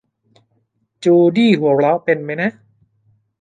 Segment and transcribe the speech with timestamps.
[1.03, 2.51] จูดี้หัวเราะเป็นมั้ยนะ